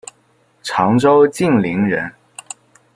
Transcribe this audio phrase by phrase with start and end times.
[0.63, 2.11] 常州晋陵人。